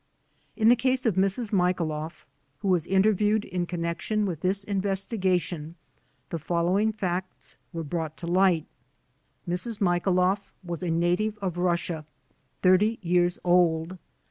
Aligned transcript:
In 0.55 0.67
the 0.69 0.75
case 0.75 1.05
of 1.05 1.13
Mrs. 1.13 1.53
Michailoff, 1.53 2.25
who 2.61 2.69
was 2.69 2.87
interviewed 2.87 3.45
in 3.45 3.67
connection 3.67 4.25
with 4.25 4.41
this 4.41 4.63
investigation, 4.63 5.75
the 6.31 6.39
following 6.39 6.91
facts 6.91 7.59
were 7.71 7.83
brought 7.83 8.17
to 8.17 8.25
light: 8.25 8.65
Mrs. 9.47 9.79
Michailoff 9.79 10.51
was 10.63 10.81
a 10.81 10.89
native 10.89 11.37
of 11.37 11.59
Russia, 11.59 12.03
thirty 12.63 12.97
years 13.03 13.37
old. 13.43 13.99